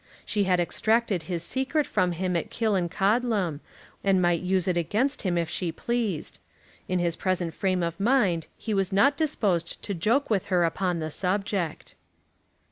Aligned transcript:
She 0.25 0.45
had 0.45 0.59
extracted 0.59 1.21
his 1.29 1.43
secret 1.43 1.85
from 1.85 2.13
him 2.13 2.35
at 2.35 2.49
Killancodlem, 2.49 3.59
and 4.03 4.19
might 4.19 4.41
use 4.41 4.67
it 4.67 4.75
against 4.75 5.21
him 5.21 5.37
if 5.37 5.47
she 5.47 5.71
pleased. 5.71 6.39
In 6.87 6.97
his 6.97 7.15
present 7.15 7.53
frame 7.53 7.83
of 7.83 7.99
mind 7.99 8.47
he 8.57 8.73
was 8.73 8.91
not 8.91 9.15
disposed 9.15 9.79
to 9.83 9.93
joke 9.93 10.27
with 10.27 10.47
her 10.47 10.63
upon 10.63 10.97
the 10.97 11.11
subject. 11.11 11.93